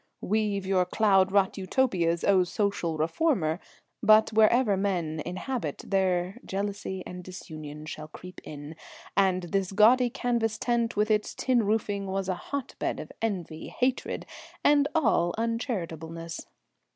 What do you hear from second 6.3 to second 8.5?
jealousy and disunion shall creep